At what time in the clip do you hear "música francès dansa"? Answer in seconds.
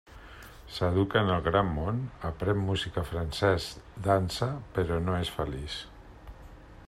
2.71-4.47